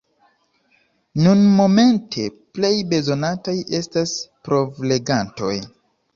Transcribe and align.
Nunmomente 1.25 2.25
plej 2.57 2.73
bezonataj 2.95 3.55
estas 3.83 4.17
provlegantoj. 4.51 5.55